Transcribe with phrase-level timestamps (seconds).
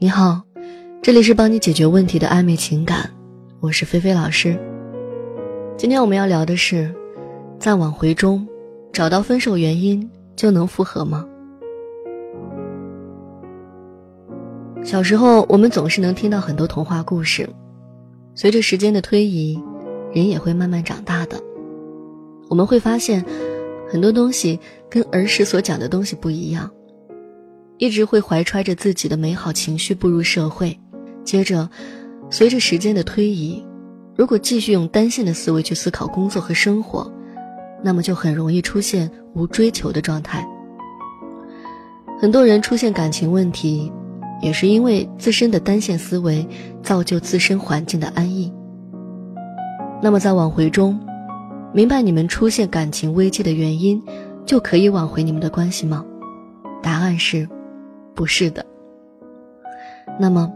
[0.00, 0.40] 你好，
[1.02, 3.10] 这里是帮你解决问题的暧昧情感，
[3.58, 4.56] 我是菲菲老师。
[5.76, 6.88] 今天我们要聊的是，
[7.58, 8.46] 在挽回中
[8.92, 11.26] 找到分手原因就能复合吗？
[14.84, 17.48] 小时候我们总是能听到很多童话故事，
[18.36, 19.60] 随着时间的推移，
[20.14, 21.42] 人也会慢慢长大的。
[22.48, 23.24] 我们会发现，
[23.90, 26.70] 很多东西跟儿时所讲的东西不一样。
[27.78, 30.76] 一直会怀揣着自己的美好情绪步入社会，
[31.24, 31.68] 接着，
[32.28, 33.64] 随着时间的推移，
[34.16, 37.10] 如果继续用单线的思维去思考工作和生活，
[37.82, 40.44] 那么就很容易出现无追求的状态。
[42.20, 43.92] 很多人出现感情问题，
[44.42, 46.44] 也是因为自身的单线思维
[46.82, 48.52] 造就自身环境的安逸。
[50.02, 50.98] 那么在挽回中，
[51.72, 54.02] 明白你们出现感情危机的原因，
[54.44, 56.04] 就可以挽回你们的关系吗？
[56.82, 57.48] 答案是。
[58.18, 58.66] 不是的。
[60.18, 60.52] 那么，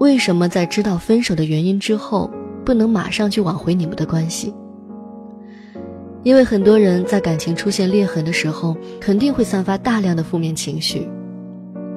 [0.00, 2.30] 为什么在知道分手的原因之后，
[2.62, 4.54] 不能马上去挽回你们的关系？
[6.22, 11.08] 因为很多人在感情出现裂痕的时候，肯定会散发大量的负面情绪，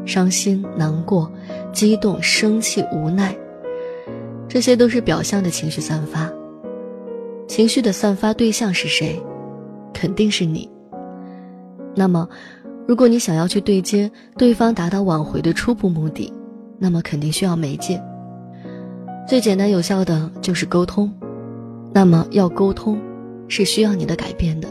[0.06, 1.30] 伤心、难过、
[1.74, 3.36] 激动、生气、无奈，
[4.48, 6.32] 这些都是表象的情绪散发。
[7.46, 9.22] 情绪的散发对象是谁？
[9.94, 10.72] 肯定是你。
[11.94, 12.26] 那么。
[12.86, 16.32] 如果你想要去对接对方，达到挽回的初步目的，
[16.78, 18.02] 那么肯定需要媒介。
[19.26, 21.12] 最简单有效的就是沟通。
[21.94, 23.00] 那么要沟通，
[23.48, 24.68] 是需要你的改变的。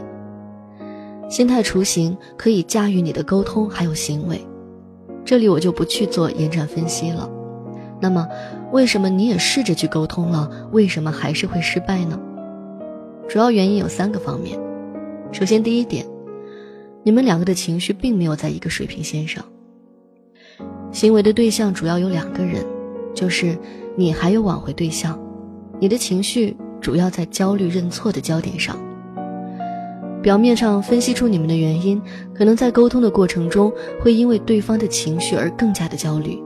[1.27, 4.39] 心态雏形可以驾驭你的沟通还有行为，
[5.25, 7.27] 这里我就不去做延展分析了。
[7.99, 8.27] 那么，
[8.71, 12.19] 为什么你也试着去沟通了，为什么还是会失败呢？
[13.27, 14.59] 主要原因有三个方面。
[15.31, 16.05] 首先，第一点。
[17.05, 19.43] 你们两个的情绪并没有在一个水平线上。
[20.91, 22.65] 行为的对象主要有两个人，
[23.13, 23.57] 就是
[23.95, 25.19] 你还有挽回对象。
[25.79, 28.77] 你的情绪主要在焦虑认错的焦点上。
[30.21, 32.01] 表面上分析出你们的原因，
[32.33, 33.69] 可能在沟通的过程中
[33.99, 36.41] 会因为对方的情绪而更加的焦虑，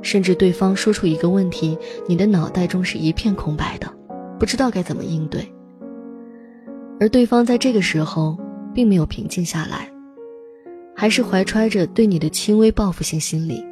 [0.00, 3.92] 甚至对方说出一个问题，你的脑袋中是一片空白的，
[4.38, 5.44] 不知道该怎么应对。
[7.00, 8.38] 而对方在这个时候。
[8.74, 9.90] 并没有平静下来，
[11.00, 13.64] 还是怀揣着对你的轻微报复性心理，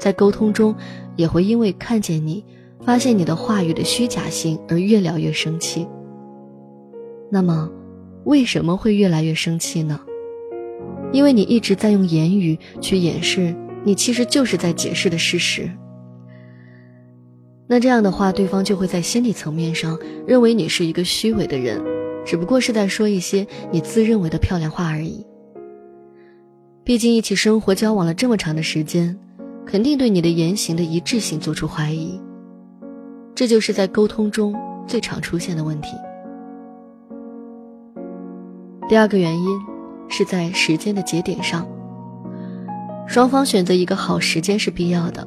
[0.00, 0.74] 在沟通中
[1.14, 2.44] 也会因为看见你，
[2.84, 5.86] 发现你的话语的虚假性而越聊越生气。
[7.30, 7.70] 那么，
[8.24, 10.00] 为什么会越来越生气呢？
[11.12, 15.70] 因为你一直在用言语去掩饰你其实就是在解释的事实。
[17.68, 19.96] 那这样的话，对方就会在心理层面上
[20.26, 21.80] 认为你是一个虚伪的人。
[22.26, 25.24] 只不过是在说一些你自认为的漂亮话而已。
[26.90, 29.16] 毕竟一起生活交往了这么长的时间，
[29.64, 32.20] 肯定对你的言行的一致性做出怀疑。
[33.32, 34.56] 这就是在沟通中
[34.88, 35.94] 最常出现的问题。
[38.88, 39.56] 第二个原因
[40.08, 41.64] 是在时间的节点上，
[43.06, 45.24] 双方选择一个好时间是必要的。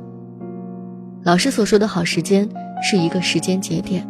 [1.24, 2.46] 老师所说的好时间
[2.82, 4.06] 是一个时间节点。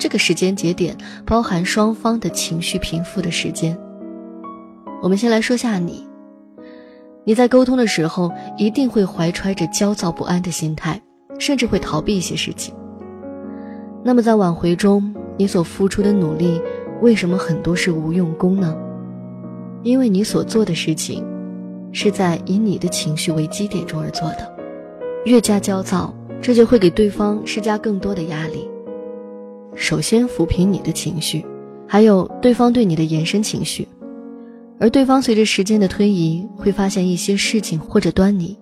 [0.00, 3.78] 这个时间节点包含双方的情绪平复的时间。
[5.00, 6.04] 我们先来说下你，
[7.28, 11.02] 你在沟通的时候一定会怀揣着焦躁不安的心态，
[11.40, 12.72] 甚至会逃避一些事情。
[14.04, 16.62] 那么在挽回中，你所付出的努力
[17.02, 18.76] 为什么很多是无用功呢？
[19.82, 21.26] 因为你所做的事情，
[21.90, 24.56] 是在以你的情绪为基点中而做的。
[25.24, 28.70] 越加焦躁，这就会给对方施加更多的压力。
[29.74, 31.44] 首先抚平你的情绪，
[31.88, 33.88] 还有对方对你的延伸情绪，
[34.78, 38.58] 而对方随着时间的推移会发现一些事情或者端倪，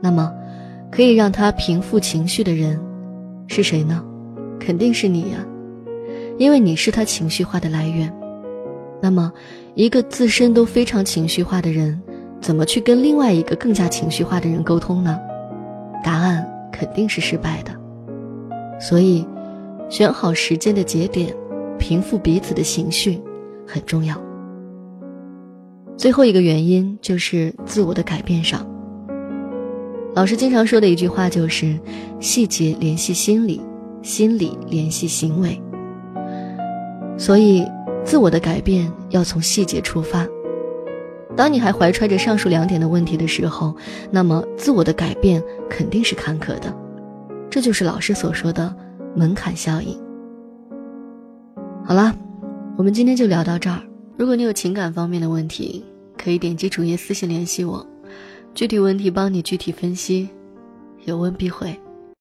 [0.00, 0.32] 那么
[0.90, 2.80] 可以让他平复情绪的人
[3.46, 4.04] 是谁呢？
[4.58, 5.46] 肯定是你呀，
[6.38, 8.12] 因为你是他情绪化的来源。
[9.00, 9.32] 那么，
[9.74, 12.00] 一个自身都非常情绪化的人，
[12.40, 15.18] 怎么去跟另外一个更加情绪化的人沟通呢？
[16.04, 17.70] 答案肯定是失败的。
[18.80, 19.26] 所以。
[19.90, 21.34] 选好时间的节点，
[21.78, 23.18] 平复彼此的情绪
[23.66, 24.14] 很重要。
[25.98, 28.64] 最后一个原因就是自我的改变上。
[30.14, 31.76] 老师经常说的一句话就是
[32.20, 33.60] “细节联系心理，
[34.00, 35.60] 心理联系行为”。
[37.18, 37.66] 所以，
[38.04, 40.24] 自我的改变要从细节出发。
[41.36, 43.74] 当你还怀揣着上述两点的问题的时候，
[44.08, 46.72] 那么自我的改变肯定是坎坷的。
[47.50, 48.72] 这就是老师所说的。
[49.16, 49.98] 门槛效应。
[51.84, 52.14] 好了，
[52.76, 53.80] 我们今天就聊到这儿。
[54.18, 55.84] 如果你有情感方面的问题，
[56.16, 57.86] 可以点击主页私信联系我，
[58.52, 60.28] 具体问题帮你具体分析。
[61.04, 61.78] 有问必回。